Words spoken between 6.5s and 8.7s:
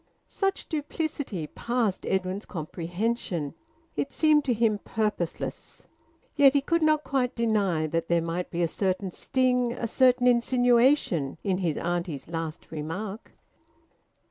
he could not quite deny that there might be a